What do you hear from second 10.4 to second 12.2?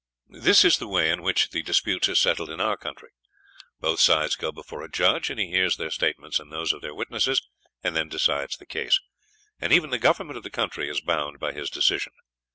the country is bound by his decision.